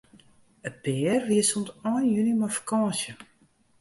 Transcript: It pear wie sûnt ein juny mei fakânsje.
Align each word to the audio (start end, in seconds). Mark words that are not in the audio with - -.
It 0.69 0.75
pear 0.83 1.19
wie 1.27 1.43
sûnt 1.49 1.69
ein 1.89 2.03
juny 2.13 2.33
mei 2.39 2.53
fakânsje. 2.55 3.11